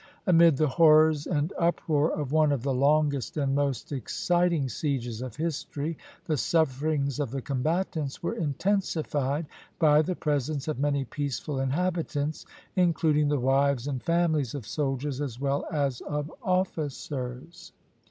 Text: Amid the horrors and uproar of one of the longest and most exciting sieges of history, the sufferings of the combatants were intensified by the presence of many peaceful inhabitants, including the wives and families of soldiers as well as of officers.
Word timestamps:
Amid 0.25 0.57
the 0.57 0.67
horrors 0.67 1.27
and 1.27 1.53
uproar 1.59 2.11
of 2.11 2.31
one 2.31 2.51
of 2.51 2.63
the 2.63 2.73
longest 2.73 3.37
and 3.37 3.53
most 3.53 3.91
exciting 3.91 4.67
sieges 4.67 5.21
of 5.21 5.35
history, 5.35 5.95
the 6.25 6.37
sufferings 6.37 7.19
of 7.19 7.29
the 7.29 7.39
combatants 7.43 8.23
were 8.23 8.33
intensified 8.33 9.45
by 9.77 10.01
the 10.01 10.15
presence 10.15 10.67
of 10.67 10.79
many 10.79 11.05
peaceful 11.05 11.59
inhabitants, 11.59 12.47
including 12.75 13.27
the 13.27 13.39
wives 13.39 13.85
and 13.87 14.01
families 14.01 14.55
of 14.55 14.65
soldiers 14.65 15.21
as 15.21 15.39
well 15.39 15.67
as 15.71 16.01
of 16.01 16.31
officers. 16.41 17.71